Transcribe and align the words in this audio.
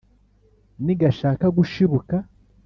nigashaka 0.83 1.45
gushibuka 1.57 2.15